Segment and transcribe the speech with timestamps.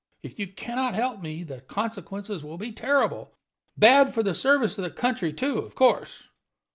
[0.23, 3.35] If you can not help me, the consequences will be terrible.
[3.77, 6.23] Bad for the service of the country, too, of course."